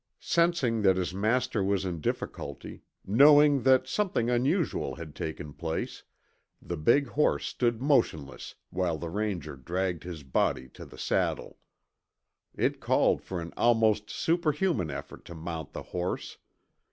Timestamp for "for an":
13.21-13.53